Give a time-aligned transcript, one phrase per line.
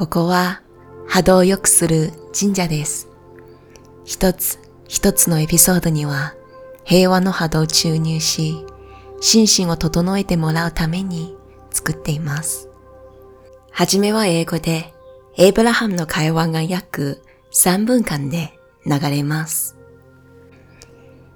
[0.00, 0.62] ここは
[1.06, 3.10] 波動を良くする神社です。
[4.06, 4.58] 一つ
[4.88, 6.34] 一つのエピソードには
[6.84, 8.64] 平和の波動を注入し、
[9.20, 11.36] 心身を整えてもらうために
[11.70, 12.70] 作っています。
[13.72, 14.94] はじめは英語で、
[15.36, 17.22] エイブラハムの会話が約
[17.52, 19.76] 3分間で流れます。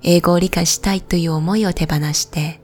[0.01, 2.63] 英語を理解したいという思いを手放して、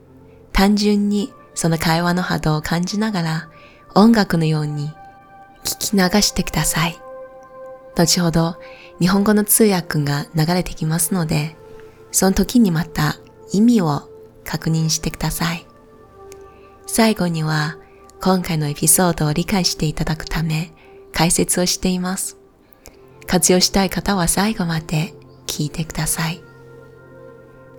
[0.54, 3.50] 単純にその会話の波動を感じながら
[3.94, 4.90] 音楽のように
[5.64, 6.96] 聞き流してください。
[7.96, 8.56] 後ほど
[8.98, 11.56] 日本語の通訳が流れてきますので、
[12.12, 13.16] その時にまた
[13.52, 14.08] 意味を
[14.44, 15.66] 確認してください。
[16.86, 17.76] 最後には
[18.20, 20.72] 今回のエピソードを理解していただくため
[21.12, 22.36] 解説をしています。
[23.26, 25.14] 活用したい方は最後まで
[25.46, 26.42] 聞いてください。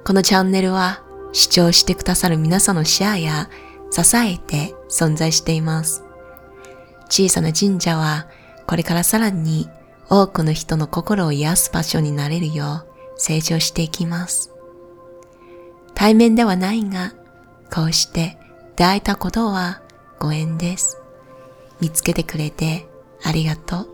[0.05, 1.03] このチャンネルは
[1.34, 3.50] 視聴してくださる皆さんのシェアや
[3.91, 6.03] 支えて存在しています。
[7.12, 8.28] 小さな神社は
[8.66, 9.70] これからさらに
[10.09, 12.88] 多くの人の心を癒す場所になれるよう
[13.18, 14.50] 成長していきます。
[15.94, 17.14] 対面ではないが、
[17.70, 18.38] こうして
[18.78, 19.81] 出会えたことは
[20.20, 21.02] ご縁です。
[21.81, 22.88] 見つけてくれて
[23.23, 23.90] ありがとう。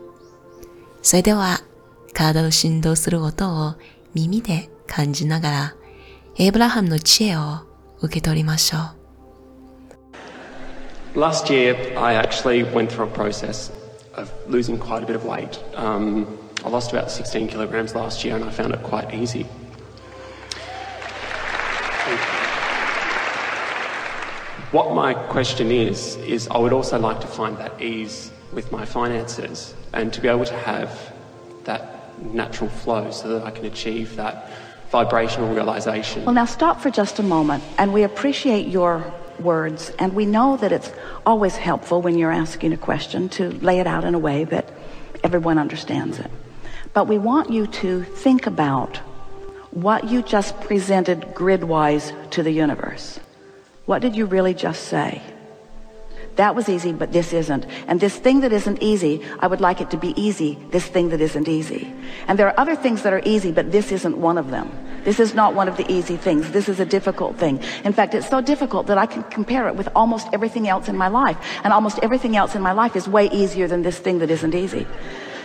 [1.02, 1.60] それでは、
[2.14, 3.74] 体の振動する音を
[4.14, 5.74] 耳で感じながら、
[6.36, 7.60] エイブラハムの知恵を
[8.00, 8.97] 受け取りましょう。
[11.14, 13.72] Last year, I actually went through a process
[14.14, 15.62] of losing quite a bit of weight.
[15.74, 19.44] Um, I lost about 16 kilograms last year and I found it quite easy.
[24.70, 28.84] What my question is, is I would also like to find that ease with my
[28.84, 31.12] finances and to be able to have
[31.64, 34.50] that natural flow so that I can achieve that
[34.90, 36.24] vibrational realization.
[36.26, 39.90] Well, now stop for just a moment, and we appreciate your words.
[39.98, 40.92] And we know that it's
[41.24, 44.70] always helpful when you're asking a question to lay it out in a way that
[45.22, 46.30] everyone understands it.
[46.92, 48.96] But we want you to think about
[49.70, 53.20] what you just presented gridwise to the universe.
[53.86, 55.22] What did you really just say?
[56.38, 57.66] That was easy, but this isn't.
[57.88, 61.08] And this thing that isn't easy, I would like it to be easy, this thing
[61.08, 61.92] that isn't easy.
[62.28, 64.70] And there are other things that are easy, but this isn't one of them.
[65.02, 66.52] This is not one of the easy things.
[66.52, 67.60] This is a difficult thing.
[67.82, 70.96] In fact, it's so difficult that I can compare it with almost everything else in
[70.96, 71.36] my life.
[71.64, 74.54] And almost everything else in my life is way easier than this thing that isn't
[74.54, 74.86] easy.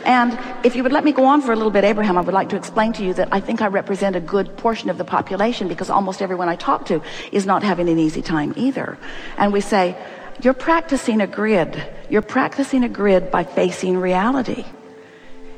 [0.06, 2.36] And if you would let me go on for a little bit, Abraham, I would
[2.36, 5.06] like to explain to you that I think I represent a good portion of the
[5.06, 7.02] population because almost everyone I talk to
[7.32, 9.00] is not having an easy time either.
[9.38, 9.96] And we say,
[10.42, 11.82] you're practicing a grid.
[12.10, 14.66] You're practicing a grid by facing reality.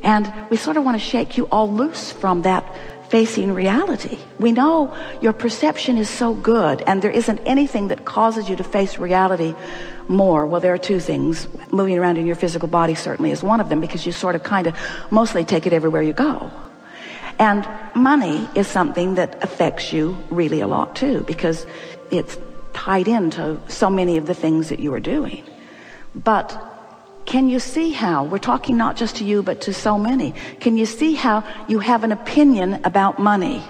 [0.03, 2.63] And we sort of want to shake you all loose from that
[3.09, 4.18] facing reality.
[4.40, 8.63] We know your perception is so good and there isn't anything that causes you to
[8.63, 9.56] face reality
[10.08, 10.46] more.
[10.46, 11.47] Well, there are two things.
[11.72, 14.44] Moving around in your physical body certainly is one of them because you sort of
[14.44, 14.75] kind of
[15.12, 16.52] mostly take it everywhere you go.
[17.38, 21.66] And money is something that affects you really a lot too because
[22.12, 22.38] it's
[22.75, 25.44] tied into so many of the things that you are doing.
[26.13, 26.56] But
[27.25, 30.78] can you see how, we're talking not just to you, but to so many, can
[30.78, 33.63] you see how you have an opinion about money?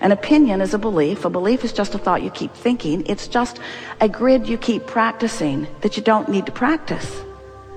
[0.00, 1.26] An opinion is a belief.
[1.26, 3.04] A belief is just a thought you keep thinking.
[3.06, 3.60] It's just
[4.00, 7.22] a grid you keep practicing that you don't need to practice.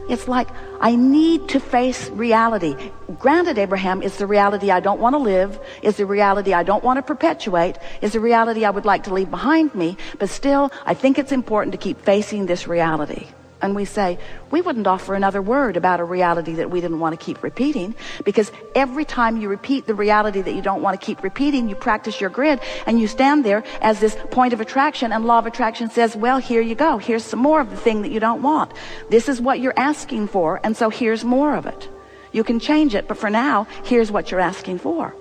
[0.09, 0.49] It's like,
[0.81, 2.75] I need to face reality.
[3.19, 6.83] Granted, Abraham, it's the reality I don't want to live, is the reality I don't
[6.83, 10.71] want to perpetuate, is the reality I would like to leave behind me, but still,
[10.85, 13.27] I think it's important to keep facing this reality
[13.63, 14.19] and we say,
[14.51, 17.95] we wouldn't offer another word about a reality that we didn't want to keep repeating
[18.25, 21.75] because every time you repeat the reality that you don't want to keep repeating, you
[21.75, 25.45] practice your grid and you stand there as this point of attraction and law of
[25.45, 26.97] attraction says, well, here you go.
[26.97, 28.73] Here's some more of the thing that you don't want.
[29.09, 30.59] This is what you're asking for.
[30.63, 31.89] And so here's more of it.
[32.33, 35.15] You can change it, but for now, here's what you're asking for.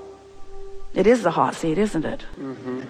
[0.94, 2.24] It is the hot seat, isn't it?
[2.38, 2.80] Mm-hmm.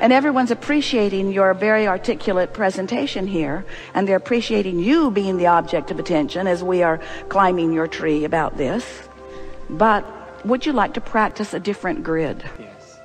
[0.00, 5.90] And everyone's appreciating your very articulate presentation here, and they're appreciating you being the object
[5.90, 8.84] of attention as we are climbing your tree about this.
[9.68, 10.06] But
[10.46, 12.42] would you like to practice a different grid?
[12.58, 12.98] Yes.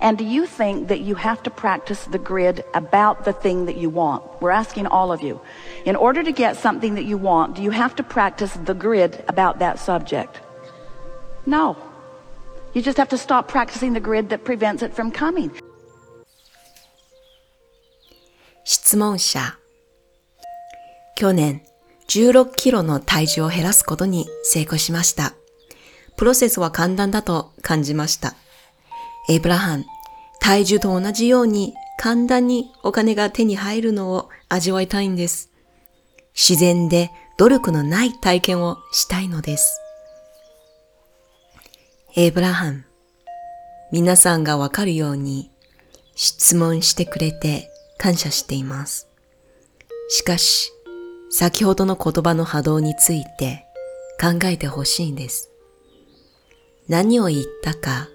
[0.00, 3.76] And do you think that you have to practice the grid about the thing that
[3.76, 4.22] you want?
[4.40, 5.40] We're asking all of you.
[5.84, 9.22] In order to get something that you want, do you have to practice the grid
[9.28, 10.40] about that subject?
[11.44, 11.76] No.
[12.72, 15.50] You just have to stop practicing the grid that prevents it from coming.
[18.70, 19.56] 質問者。
[21.16, 21.62] 去年、
[22.06, 25.32] 16キロの体重を減らすことに成功しました。
[26.18, 28.34] プロセスは簡単だと感じました。
[29.30, 29.86] エイブラハン、
[30.38, 35.50] 体重と同じように簡単にお金が手に入るのを味わいたいんです。
[36.34, 39.80] 自然で努力のない体験をしたいのです。
[42.16, 42.84] エイブラハム、
[43.92, 45.50] 皆さんがわかるように
[46.16, 49.08] 質問してくれて感謝しています。
[50.08, 50.72] しかし、
[51.30, 53.66] 先ほどの言葉の波動について
[54.20, 55.50] 考えてほしいんです。
[56.88, 58.08] 何を言ったか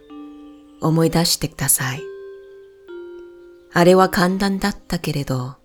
[0.81, 2.01] 思い出してください。
[3.71, 5.55] あれは簡単だったけれど、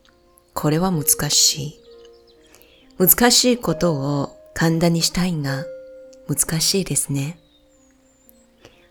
[0.53, 1.81] これは難しい。
[2.99, 5.65] 難しいことを簡単にしたいが
[6.27, 7.39] 難しいですね。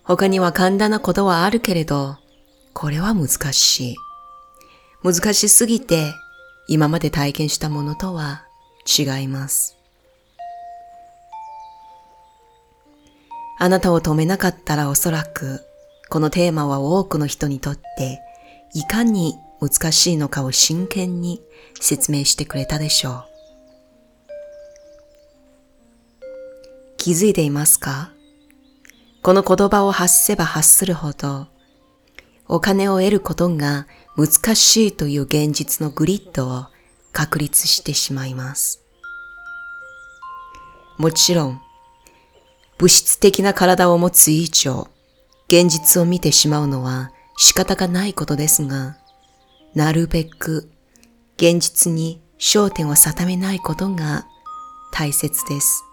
[0.04, 2.18] 他には簡単なことはあるけれど、
[2.74, 3.96] これは難しい。
[5.08, 6.14] 難しすぎて
[6.68, 8.44] 今まで体験したものとは
[8.86, 9.78] 違います。
[13.58, 15.62] あなたを止めなかったらおそらく、
[16.10, 18.20] このテーマは多くの人にとって、
[18.74, 21.42] いかに難しいのかを真剣に
[21.80, 23.24] 説明してくれたでしょう。
[26.98, 28.12] 気づいていますか？
[29.24, 31.48] この言葉を発せば発するほど、
[32.50, 33.88] お金を得ることが
[34.18, 36.66] 難しいという現実のグリッドを
[37.14, 38.84] 確立してしまいます。
[40.98, 41.62] もちろん、
[42.80, 44.88] 物質的な体を持つ以上、
[45.48, 48.98] 現実を見てしまうのは仕方がないことですが、
[49.76, 50.68] なるべく
[51.36, 54.26] 現実に焦点を定めないことが
[54.92, 55.84] 大切です。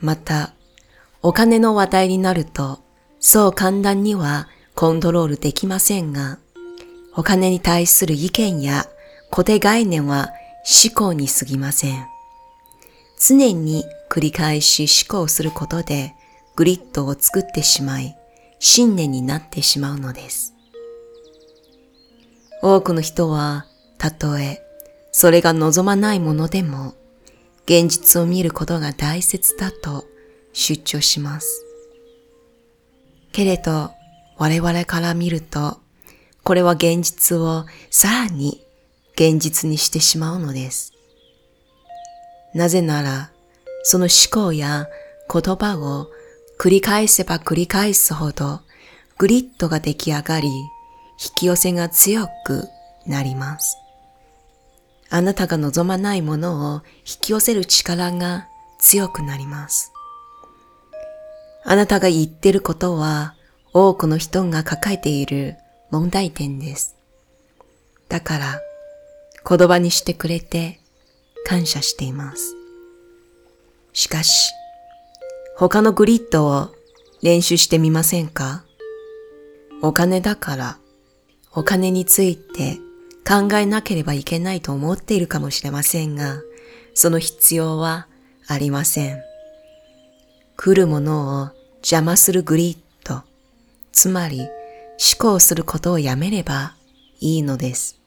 [0.00, 0.52] また、
[1.22, 2.80] お金の話題になると、
[3.18, 6.38] そう簡単にはコントロールできませんが、
[7.16, 8.86] お金に対する意見や
[9.30, 10.30] 固定概念は
[10.84, 12.06] 思考に過ぎません。
[13.18, 16.14] 常に繰り返し思考することで
[16.56, 18.16] グリッドを作ってしまい、
[18.58, 20.54] 信念になってしまうのです。
[22.62, 23.64] 多くの人は、
[23.96, 24.62] たとえ、
[25.12, 26.94] それが望まないものでも、
[27.64, 30.04] 現実を見ることが大切だと
[30.52, 31.64] 主張します。
[33.32, 33.92] けれど、
[34.36, 35.79] 我々から見ると、
[36.50, 38.60] これは現実をさらに
[39.12, 40.92] 現実にしてしまうのです。
[42.54, 43.30] なぜなら、
[43.84, 44.88] その思考や
[45.32, 46.08] 言葉を
[46.58, 48.62] 繰り返せば繰り返すほど
[49.16, 52.64] グリッドが出来上がり、引き寄せが強く
[53.06, 53.76] なります。
[55.08, 58.48] あなたが望まないものを引き寄せる力が
[58.80, 59.92] 強くなります。
[61.62, 63.36] あなたが言ってることは
[63.72, 65.56] 多くの人が抱えている
[65.90, 66.94] 問題点です。
[68.08, 68.60] だから
[69.48, 70.80] 言葉にしてくれて
[71.46, 72.54] 感謝しています。
[73.92, 74.52] しかし、
[75.56, 76.68] 他のグリッドを
[77.22, 78.64] 練習してみませんか？
[79.82, 80.78] お金だから、
[81.52, 82.78] お金について
[83.26, 86.40] 考えなければいけないと思っているかもしれませんが、
[86.94, 88.06] その必要は
[88.46, 89.20] ありません。
[90.56, 91.48] 来るものを
[91.78, 93.22] 邪魔するグリッド、
[93.92, 94.48] つまり
[95.02, 96.74] 思考することをやめれば
[97.20, 97.98] いいのです。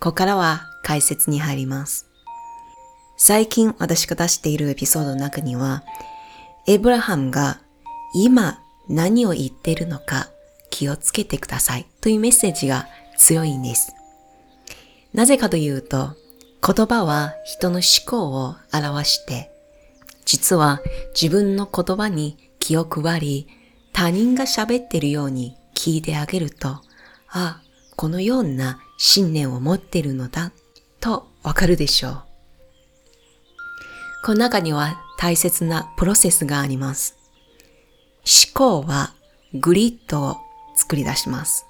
[0.00, 2.08] ここからは解説に入ります。
[3.16, 5.84] 最近私が出しているエピソードの中には、
[6.66, 7.60] エブラハムが
[8.14, 8.58] 今
[8.88, 10.28] 何を言っているのか
[10.70, 13.94] 気をつけてくださいというメッセージが強いんです。
[15.14, 16.16] なぜかというと、
[16.66, 19.52] 言葉は人の思考を表して、
[20.24, 20.80] 実は
[21.20, 23.48] 自分の言葉に気を配り、
[23.98, 26.82] 他人が喋ってるように聞いてあげると、あ
[27.30, 27.62] あ、
[27.96, 30.52] このような信念を持ってるのだ
[31.00, 32.22] とわかるでしょう。
[34.24, 37.16] この中には大切なプロセスがあります。
[38.22, 39.14] 思考は
[39.52, 40.36] グリッドを
[40.76, 41.66] 作り出します。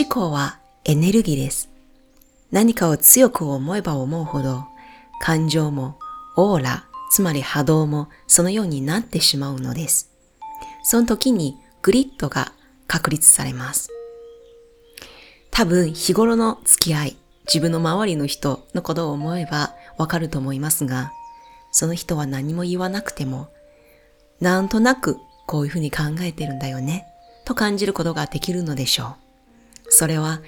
[0.00, 1.68] 思考はエネルギーです。
[2.50, 4.64] 何かを強く思えば思うほど、
[5.20, 5.96] 感情も
[6.36, 10.07] オーラ、つまり波動もそのようになってしまうのです。
[10.82, 12.52] その時にグリッドが
[12.86, 13.90] 確立されます。
[15.50, 17.16] 多分日頃の付き合い、
[17.46, 21.12] 自分の周りの人のことを思えばわかると思いますが、
[21.72, 23.48] その人は何も言わなくても、
[24.40, 25.16] なんとなく
[25.46, 27.06] こういうふうに考えてるんだよね、
[27.44, 29.16] と感じることができるのでしょ
[29.86, 29.90] う。
[29.90, 30.40] それは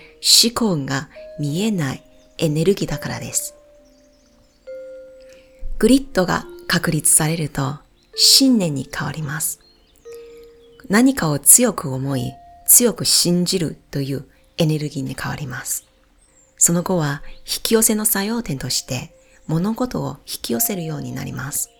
[0.42, 1.08] 思考が
[1.38, 2.02] 見えない
[2.38, 3.54] エネルギーだからです。
[5.78, 7.78] グリッドが確立されると
[8.14, 9.60] 信念に変わります。
[10.88, 12.32] 何かを強く思い、
[12.66, 14.24] 強く信じるという
[14.58, 15.86] エネルギーに変わります。
[16.56, 19.14] その後は引き寄せの作用点として
[19.46, 21.70] 物事を引き寄せるようになります。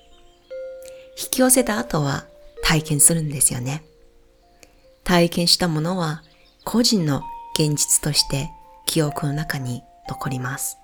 [1.22, 2.24] 引き寄せた後は
[2.62, 3.84] 体験するんですよね。
[5.04, 6.22] 体験したものは
[6.64, 7.22] 個人の
[7.54, 8.50] 現実として
[8.86, 10.78] 記憶の中に残ります。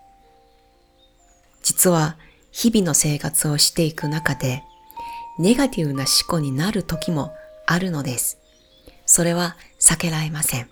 [1.63, 2.17] 実は
[2.53, 4.63] 日々の生活をしていく中で、
[5.39, 7.33] ネガティブな思考になる時も
[7.67, 8.39] あるのです。
[9.05, 10.69] それは避けられません。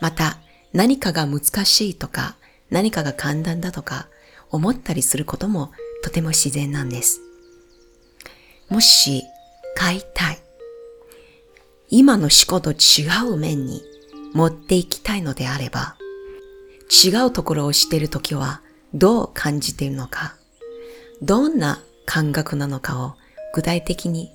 [0.00, 0.38] また、
[0.72, 2.36] 何かが難しいとか、
[2.70, 4.08] 何かが簡単だとか、
[4.50, 5.72] 思ったりすることも
[6.02, 7.20] とても自然なんです。
[8.68, 9.24] もし、
[9.74, 10.38] 買いたい。
[11.90, 13.82] 今の思考と違う面に
[14.34, 15.96] 持っていきたいのであれば、
[16.90, 18.62] 違うところをしているときは
[18.94, 20.36] どう感じているのか、
[21.22, 23.14] どんな感覚なのかを
[23.54, 24.30] 具体的に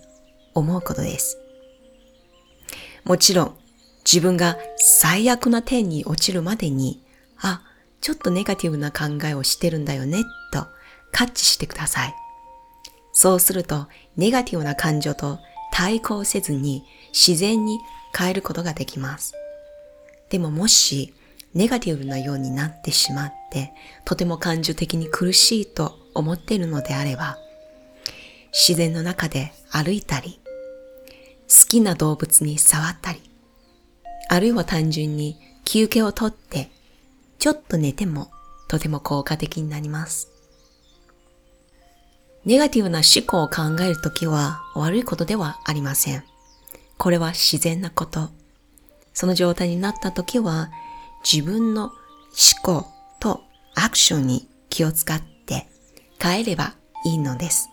[0.53, 1.42] 思うことです。
[3.03, 3.57] もちろん、
[4.05, 7.03] 自分が最悪な点に落ちるまでに、
[7.37, 7.61] あ、
[8.01, 10.67] ちょっとネガティブな考えをしてるんだよね、と
[11.11, 12.15] カッチしてください。
[13.13, 15.39] そうすると、ネガティブな感情と
[15.71, 17.79] 対抗せずに自然に
[18.17, 19.33] 変えることができます。
[20.29, 21.13] でももし、
[21.53, 23.71] ネガティブなようになってしまって、
[24.05, 27.37] とても感情的に苦しいと思っているのであれば、
[28.51, 30.39] 自然の中で歩いたり、
[31.53, 33.21] 好きな動物に触ったり、
[34.27, 36.71] あるいは単純に休憩をとって、
[37.37, 38.31] ちょっと寝ても
[38.67, 40.29] とても効果的になります。
[42.45, 46.23] ネガティブな思考を考えるときは悪いことではありません。
[46.97, 48.29] これは自然なこと。
[49.13, 50.71] その状態になったときは
[51.23, 51.93] 自分の思
[52.63, 52.87] 考
[53.19, 53.43] と
[53.75, 55.67] アクションに気を使って
[56.19, 56.73] 変えれば
[57.05, 57.69] いいのです。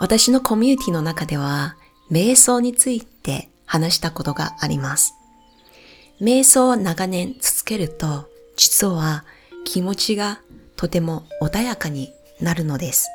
[0.00, 1.77] 私のコミュニティの中では
[2.10, 5.14] 瞑想について話したことがあります。
[6.20, 9.24] 瞑想を長年続けると実は
[9.64, 10.40] 気持ちが
[10.76, 13.08] とても穏やかになるのです。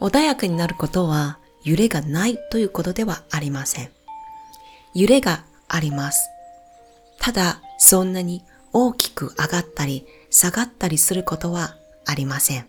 [0.00, 3.90] 穏やかになることは揺れがないということではありません。
[4.94, 6.28] 揺れがあります。
[7.18, 12.66] ただ、そんなに大きく上がったり下がったりすることはありません。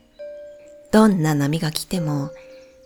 [0.91, 2.31] どんな波が来ても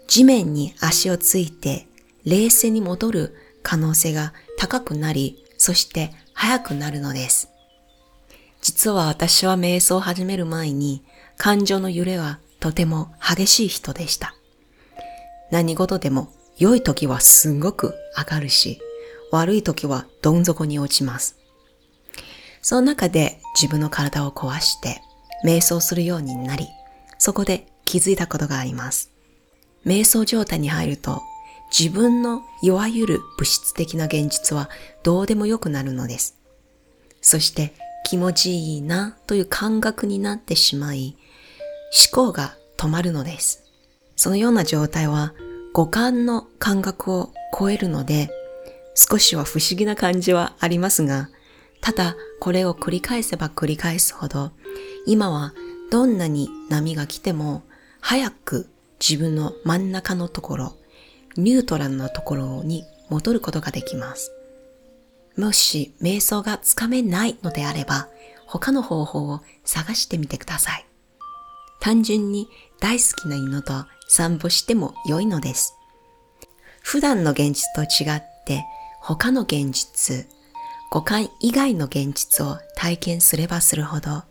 [0.08, 1.86] 地面に足をついて
[2.26, 7.50] 冷静に戻る可能性が高くなり、そして早くなるのです。
[8.62, 11.04] 実は私は瞑想を始める前に
[11.38, 14.36] 感情の揺れはとても激しい人でした。
[15.52, 18.82] 何事でも良い時はすごく上がるし、
[19.32, 21.38] 悪い時はどん底に落ちます。
[22.62, 25.02] その中で自分の体を壊して
[25.46, 26.68] 瞑想するようになり、
[27.18, 29.12] そこで気づいたことがあります。
[29.86, 31.22] 瞑想状態に入ると
[31.78, 34.70] 自分のいわゆる物質的な現実は
[35.04, 36.38] どうでもよくなるのです。
[37.22, 37.74] そして
[38.06, 41.16] 気持ちいいなという感覚になってしまい、
[42.14, 43.64] 思考が止まるのです。
[44.16, 45.34] そのような状態は
[45.74, 48.30] 五感の感覚を超えるので、
[48.96, 51.30] 少しは不思議な感じはありますが、
[51.82, 54.52] ただこれを繰り返せば繰り返すほど、
[55.06, 55.54] 今は
[55.92, 57.64] どんなに波が来ても、
[58.02, 60.79] 早く自分の真ん中のところ、
[61.40, 64.32] ニュートラルなところに戻ることができます。
[65.38, 68.10] もし瞑想がつかめないのであれば、
[68.46, 70.86] 他の方法を探してみてください。
[71.80, 75.76] 単純に大好きな犬と散歩しても良いのです。
[76.82, 78.66] 普段の現実と違って
[79.02, 80.28] 他の現実、
[80.92, 84.24] 五感以外の現実を体験すればするほど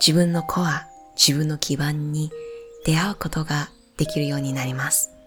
[0.00, 2.30] 自分のコア、自分の基盤に
[2.84, 5.17] 出会うことができるようになります。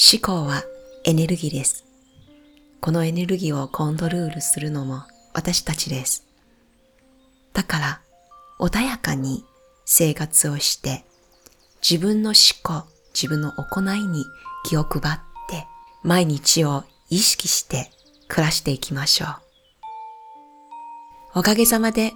[0.00, 0.62] 思考は
[1.02, 1.84] エネルギーです。
[2.80, 5.02] このエネルギーをコントロールするのも
[5.34, 6.24] 私たちです。
[7.52, 8.00] だから
[8.60, 9.44] 穏やかに
[9.84, 11.04] 生活をして
[11.82, 14.24] 自分の思考、自分の行いに
[14.64, 15.66] 気を配って
[16.04, 17.90] 毎日を意識して
[18.28, 19.28] 暮らしていきましょう。
[21.40, 22.12] おかげさまで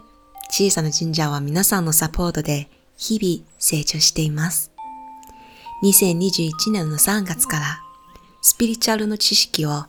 [0.51, 4.72] 小さな神社は皆さんのサポートで日々成長しています。
[5.83, 7.81] 2021年の3月から
[8.41, 9.85] スピリチュアルの知識を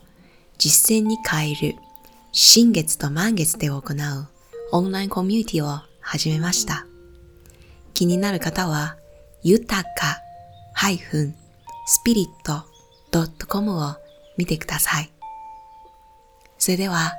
[0.58, 1.76] 実践に変える
[2.32, 3.82] 新月と満月で行う
[4.72, 6.84] オンラインコミュニティを始めました。
[7.94, 8.96] 気になる方は、
[9.44, 10.18] 豊か
[10.76, 13.94] -spirit.com を
[14.36, 15.12] 見てください。
[16.58, 17.12] それでは、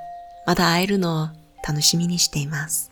[0.45, 1.29] また会えるのを
[1.65, 2.91] 楽しみにしています。